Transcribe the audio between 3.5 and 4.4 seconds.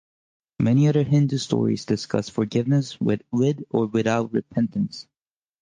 or without